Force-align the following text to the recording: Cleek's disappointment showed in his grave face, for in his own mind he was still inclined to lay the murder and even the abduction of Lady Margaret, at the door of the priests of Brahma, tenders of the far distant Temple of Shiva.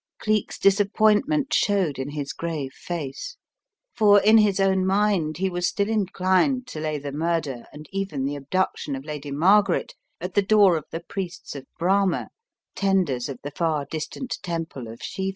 Cleek's 0.17 0.57
disappointment 0.57 1.53
showed 1.53 1.99
in 1.99 2.09
his 2.09 2.33
grave 2.33 2.73
face, 2.73 3.37
for 3.95 4.19
in 4.19 4.39
his 4.39 4.59
own 4.59 4.83
mind 4.83 5.37
he 5.37 5.47
was 5.47 5.67
still 5.67 5.87
inclined 5.89 6.65
to 6.69 6.79
lay 6.79 6.97
the 6.97 7.11
murder 7.11 7.67
and 7.71 7.87
even 7.91 8.25
the 8.25 8.35
abduction 8.35 8.95
of 8.95 9.05
Lady 9.05 9.29
Margaret, 9.29 9.93
at 10.19 10.33
the 10.33 10.41
door 10.41 10.75
of 10.75 10.85
the 10.89 11.01
priests 11.01 11.55
of 11.55 11.67
Brahma, 11.77 12.29
tenders 12.75 13.29
of 13.29 13.37
the 13.43 13.51
far 13.51 13.85
distant 13.85 14.39
Temple 14.41 14.87
of 14.87 15.03
Shiva. 15.03 15.29